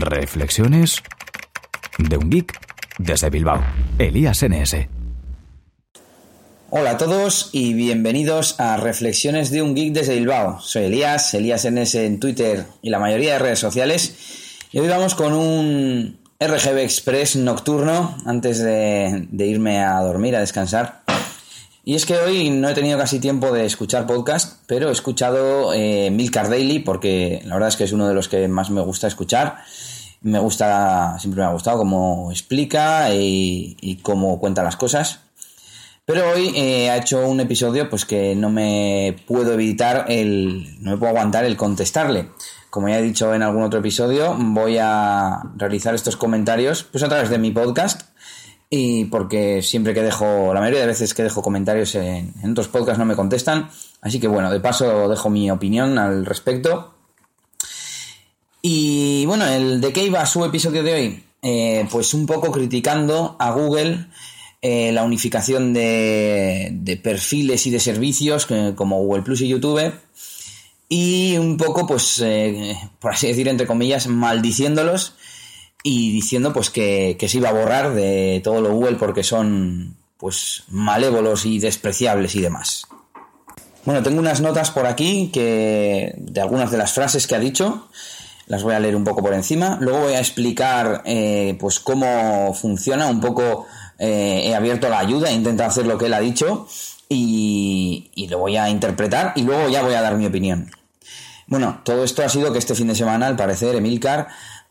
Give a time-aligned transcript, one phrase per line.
[0.00, 1.02] Reflexiones
[1.98, 2.58] de un geek
[2.98, 3.64] desde Bilbao.
[3.98, 4.88] Elías NS.
[6.70, 10.60] Hola a todos y bienvenidos a Reflexiones de un geek desde Bilbao.
[10.60, 14.58] Soy Elías, Elías NS en Twitter y la mayoría de redes sociales.
[14.72, 21.02] Y hoy vamos con un RGB Express nocturno antes de, irme a dormir, a descansar.
[21.88, 25.72] Y es que hoy no he tenido casi tiempo de escuchar podcast, pero he escuchado
[25.72, 28.80] eh, Milcar Daily porque la verdad es que es uno de los que más me
[28.80, 29.58] gusta escuchar.
[30.20, 35.20] Me gusta, siempre me ha gustado cómo explica y, cómo cuenta las cosas.
[36.04, 40.90] Pero hoy eh, ha hecho un episodio pues que no me puedo evitar el, no
[40.90, 42.30] me puedo aguantar el contestarle.
[42.68, 47.08] Como ya he dicho en algún otro episodio, voy a realizar estos comentarios pues a
[47.08, 48.02] través de mi podcast
[48.68, 52.98] y porque siempre que dejo, la mayoría de veces que dejo comentarios en, otros podcasts
[52.98, 53.70] no me contestan,
[54.00, 56.94] así que bueno, de paso dejo mi opinión al respecto.
[58.62, 63.36] Y bueno, el de qué iba su episodio de hoy, eh, pues un poco criticando
[63.38, 64.06] a Google
[64.60, 69.92] eh, la unificación de, de, perfiles y de servicios como Google Plus y YouTube
[70.88, 75.14] y un poco, pues, eh, por así decir, entre comillas, maldiciéndolos
[75.88, 80.64] y diciendo pues que, se iba a borrar de todo lo Google porque son pues
[80.68, 82.88] malévolos y despreciables y demás.
[83.84, 87.86] Bueno, tengo unas notas por aquí que de algunas de las frases que ha dicho,
[88.48, 89.78] las voy a leer un poco por encima.
[89.80, 93.68] Luego voy a explicar eh, pues cómo funciona un poco.
[94.00, 96.66] Eh, he abierto la ayuda, he intentado hacer lo que él ha dicho
[97.08, 100.68] y, y lo voy a interpretar y luego ya voy a dar mi opinión.
[101.46, 104.26] Bueno, todo esto ha sido que este fin de semana, al parecer, Emilcar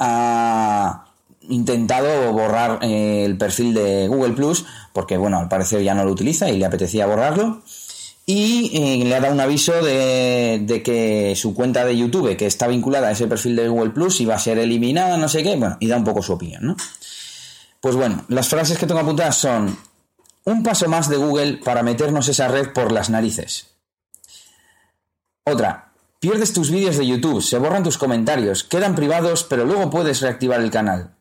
[0.00, 1.04] ha
[1.48, 6.12] intentado borrar eh, el perfil de Google Plus, porque bueno, al parecer ya no lo
[6.12, 7.62] utiliza y le apetecía borrarlo.
[8.26, 12.68] Y eh, le ha dado un aviso de, que su cuenta de YouTube, que está
[12.68, 15.76] vinculada a ese perfil de Google Plus, iba a ser eliminada, no sé qué, bueno,
[15.80, 16.76] y da un poco su opinión, ¿no?
[17.80, 19.76] Pues bueno, las frases que tengo apuntadas son
[20.44, 23.68] un paso más de Google para meternos esa red por las narices.
[25.44, 25.89] Otra,
[26.20, 30.60] Pierdes tus vídeos de YouTube, se borran tus comentarios, quedan privados, pero luego puedes reactivar
[30.60, 31.14] el canal.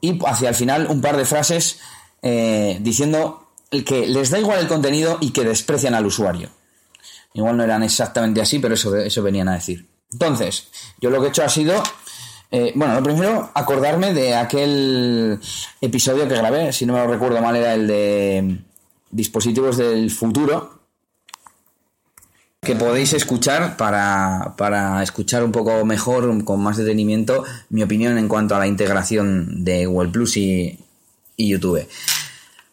[0.00, 1.80] Y hacia el final un par de frases
[2.22, 3.48] eh, diciendo
[3.84, 6.48] que les da igual el contenido y que desprecian al usuario.
[7.32, 9.84] Igual no eran exactamente así, pero eso, eso venían a decir.
[10.12, 10.68] Entonces,
[11.00, 11.82] yo lo que he hecho ha sido,
[12.52, 15.40] eh, bueno, lo primero, acordarme de aquel
[15.80, 18.58] episodio que grabé, si no me lo recuerdo mal, era el de
[19.10, 20.73] dispositivos del futuro,
[22.64, 28.56] que podéis escuchar para, escuchar un poco mejor, con más detenimiento, mi opinión en cuanto
[28.56, 30.78] a la integración de Google Plus y,
[31.36, 31.86] YouTube.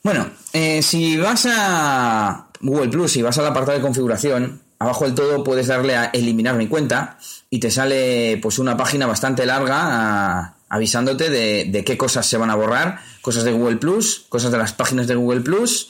[0.03, 5.15] Bueno, eh, si vas a Google Plus y vas al apartado de configuración, abajo del
[5.15, 7.17] todo puedes darle a eliminar mi cuenta
[7.49, 12.49] y te sale pues una página bastante larga avisándote de, de, qué cosas se van
[12.49, 15.89] a borrar, cosas de Google Plus, cosas de las páginas de Google Plus,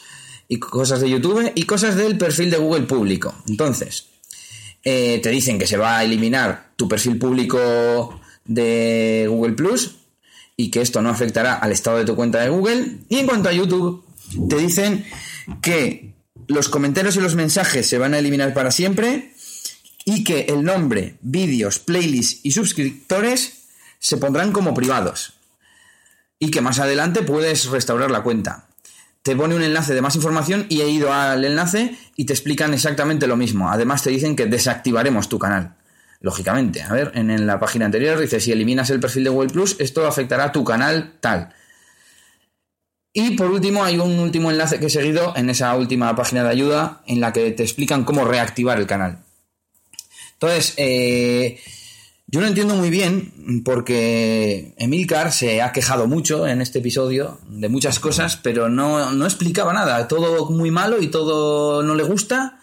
[0.51, 3.33] y cosas de YouTube y cosas del perfil de Google público.
[3.47, 4.07] Entonces,
[4.83, 9.95] eh, te dicen que se va a eliminar tu perfil público de Google Plus
[10.57, 12.97] y que esto no afectará al estado de tu cuenta de Google.
[13.07, 14.03] Y en cuanto a YouTube,
[14.49, 15.05] te dicen
[15.61, 16.15] que
[16.47, 19.31] los comentarios y los mensajes se van a eliminar para siempre
[20.03, 23.67] y que el nombre, vídeos, playlists y suscriptores
[23.99, 25.31] se pondrán como privados.
[26.39, 28.67] Y que más adelante puedes restaurar la cuenta
[29.23, 32.73] te pone un enlace de más información y he ido al enlace y te explican
[32.73, 33.69] exactamente lo mismo.
[33.69, 35.75] Además te dicen que desactivaremos tu canal.
[36.21, 39.75] Lógicamente, a ver, en, la página anterior dice si eliminas el perfil de Google Plus,
[39.79, 41.53] esto afectará a tu canal tal.
[43.13, 46.49] Y por último, hay un último enlace que he seguido en esa última página de
[46.49, 49.23] ayuda en la que te explican cómo reactivar el canal.
[50.33, 51.59] Entonces, eh,
[52.31, 57.67] yo no entiendo muy bien porque Emilcar se ha quejado mucho en este episodio de
[57.67, 60.07] muchas cosas, pero no, no explicaba nada.
[60.07, 62.61] Todo muy malo y todo no le gusta,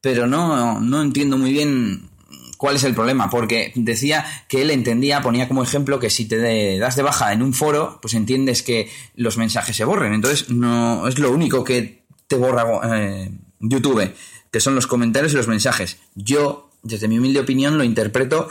[0.00, 2.10] pero no, no entiendo muy bien
[2.56, 6.78] cuál es el problema, porque decía que él entendía, ponía como ejemplo que si te
[6.78, 10.14] das de baja en un foro, pues entiendes que los mensajes se borren.
[10.14, 12.64] Entonces, no es lo único que te borra
[12.96, 14.14] eh, YouTube,
[14.52, 15.98] que son los comentarios y los mensajes.
[16.14, 18.48] Yo, desde mi humilde opinión, lo interpreto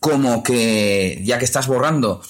[0.00, 2.22] como que ya que estás borrando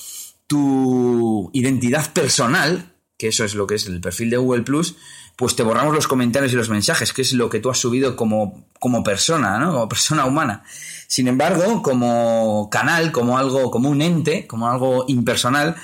[0.47, 4.97] tu identidad personal, que eso es lo que es el perfil de Google Plus,
[5.37, 8.17] pues te borramos los comentarios y los mensajes, que es lo que tú has subido
[8.17, 9.73] como, como persona, ¿no?
[9.73, 10.65] Como persona humana.
[11.07, 15.77] Sin embargo, como canal, como algo, como un ente, como algo impersonal,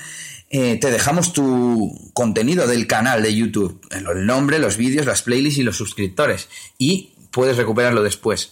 [0.49, 5.59] eh, te dejamos tu contenido del canal de YouTube, el nombre, los vídeos, las playlists
[5.59, 6.49] y los suscriptores.
[6.77, 8.51] Y puedes recuperarlo después.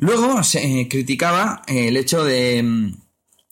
[0.00, 2.94] Luego se eh, criticaba eh, el hecho de, mm,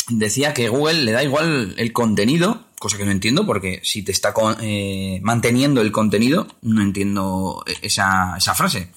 [0.08, 4.12] decía que Google le da igual el contenido, cosa que no entiendo, porque si te
[4.12, 8.90] está eh, manteniendo el contenido, no entiendo esa, frase.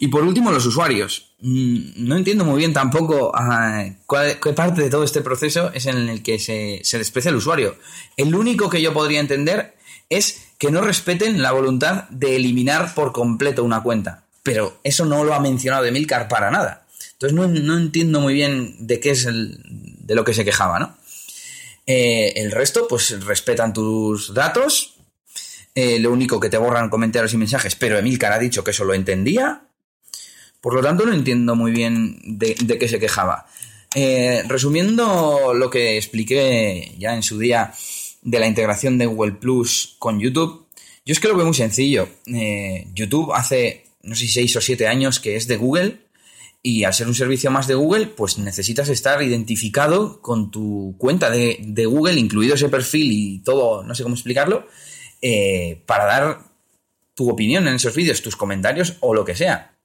[0.00, 1.36] Y por último, los usuarios.
[1.40, 3.84] Mm, no entiendo muy bien tampoco ah,
[4.42, 7.76] qué parte de todo este proceso es en el que se, se desprecia el usuario.
[8.16, 9.76] El único que yo podría entender
[10.10, 14.25] es que no respeten la voluntad de eliminar por completo una cuenta.
[14.46, 16.86] Pero eso no lo ha mencionado Emilcar para nada.
[17.14, 20.96] Entonces no, entiendo muy bien de qué es de lo que se quejaba, ¿no?
[21.84, 24.94] Eh, el resto, pues respetan tus datos.
[25.74, 28.84] Eh, lo único que te borran comentarios y mensajes, pero Emilcar ha dicho que eso
[28.84, 29.62] lo entendía.
[30.60, 33.46] Por lo tanto, no entiendo muy bien de, qué se quejaba.
[33.96, 37.72] Eh, resumiendo lo que expliqué ya en su día
[38.22, 40.66] de la integración de Google Plus con YouTube,
[41.04, 42.08] yo es que lo veo muy sencillo.
[42.94, 46.06] YouTube hace, no sé si seis o siete años que es de Google
[46.62, 51.30] y al ser un servicio más de Google, pues necesitas estar identificado con tu cuenta
[51.30, 54.66] de, Google, incluido ese perfil y todo, no sé cómo explicarlo,
[55.22, 56.40] eh, para dar
[57.14, 59.76] tu opinión en esos vídeos, tus comentarios o lo que sea.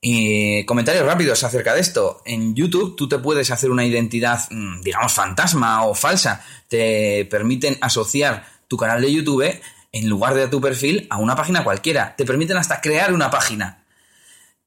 [0.00, 2.22] Y comentarios rápidos acerca de esto.
[2.24, 6.44] En YouTube tú te puedes hacer una identidad, mm, digamos, fantasma o falsa.
[6.66, 9.60] Te permiten asociar tu canal de YouTube
[9.92, 12.16] en lugar de tu perfil a una página cualquiera.
[12.16, 13.84] Te permiten hasta crear una página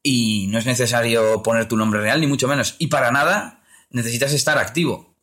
[0.08, 2.76] y no es necesario poner tu nombre real, ni mucho menos.
[2.78, 5.16] Y para nada necesitas estar activo.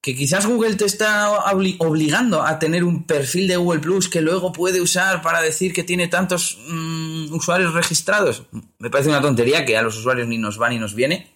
[0.00, 1.30] Que quizás Google te está
[1.78, 5.82] obligando a tener un perfil de Google Plus que luego puede usar para decir que
[5.82, 8.44] tiene tantos mm, usuarios registrados.
[8.78, 11.32] Me parece una tontería que a los usuarios ni nos va ni nos viene.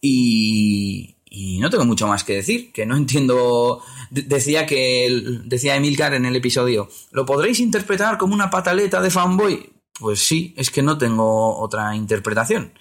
[0.00, 3.82] Y, y no tengo mucho más que decir, que no entiendo.
[4.10, 9.72] Decía que decía Emilcar en el episodio, ¿lo podréis interpretar como una pataleta de fanboy?
[9.98, 12.72] Pues sí, es que no tengo otra interpretación.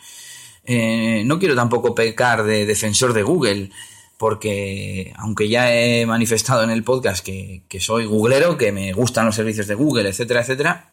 [0.66, 3.72] Eh, no quiero tampoco pecar de defensor de Google,
[4.18, 9.36] porque aunque ya he manifestado en el podcast que, soy googlero, que me gustan los
[9.36, 10.93] servicios de Google, etcétera, etcétera,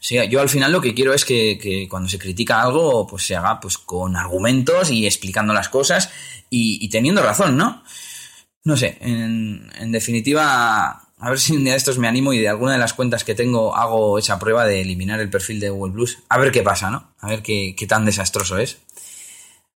[0.00, 3.60] yo al final lo que quiero es que, cuando se critica algo, pues se haga
[3.60, 6.10] pues con argumentos y explicando las cosas
[6.50, 7.82] y, teniendo razón, ¿no?
[8.64, 12.48] No sé, en, definitiva, a ver si un día de estos me animo y de
[12.48, 15.92] alguna de las cuentas que tengo hago esa prueba de eliminar el perfil de Google
[15.92, 16.18] Plus.
[16.28, 17.14] A ver qué pasa, ¿no?
[17.20, 18.78] A ver qué, tan desastroso es.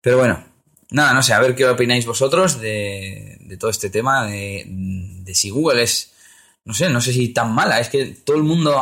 [0.01, 0.45] Pero bueno,
[0.91, 5.51] nada, no sé, a ver qué opináis vosotros de, todo este tema, de, de, si
[5.51, 6.13] Google es,
[6.65, 8.81] no sé, no sé si tan mala, es que todo el mundo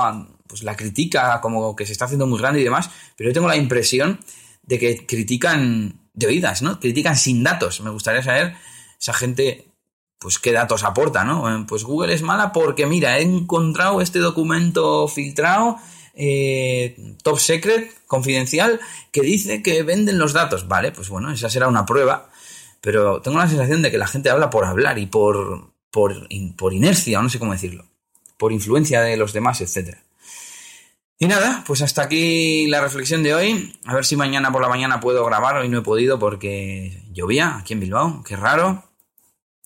[0.49, 3.49] pues, la critica como que se está haciendo muy grande y demás, pero yo tengo
[3.49, 4.19] la impresión
[4.63, 6.81] de que critican de oídas, ¿no?
[6.81, 7.81] Critican sin datos.
[7.81, 8.55] Me gustaría saber
[8.99, 9.69] esa gente
[10.19, 11.49] pues qué datos aporta, ¿no?
[11.49, 15.77] Eh, pues Google es mala porque, mira, he encontrado este documento filtrado,
[16.15, 18.81] eh, top secret, confidencial,
[19.13, 20.67] que dice que venden los datos.
[20.67, 22.31] Vale, pues bueno, esa será una prueba,
[22.81, 26.75] pero tengo la sensación de que la gente habla por hablar y por, por, por
[26.75, 27.87] inercia, o no sé cómo decirlo,
[28.37, 30.03] por influencia de los demás, etcétera.
[31.21, 33.77] Y nada, pues hasta aquí la reflexión de hoy.
[33.87, 35.57] A ver si mañana por la mañana puedo grabar.
[35.57, 38.23] Hoy no he podido porque llovía aquí en Bilbao.
[38.23, 38.85] Qué raro.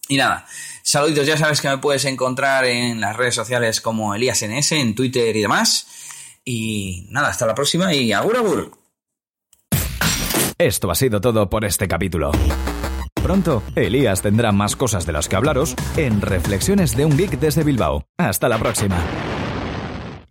[0.08, 0.46] Y nada,
[0.82, 5.34] saluditos, ya sabes que me puedes encontrar en las redes sociales como ElíasNS, en Twitter
[5.36, 5.86] y demás.
[6.44, 8.72] Y nada, hasta la próxima y agur agur.
[10.58, 12.32] Esto ha sido todo por este capítulo.
[13.14, 17.62] Pronto, Elías tendrá más cosas de las que hablaros en Reflexiones de un Geek desde
[17.62, 18.04] Bilbao.
[18.18, 18.98] Hasta la próxima.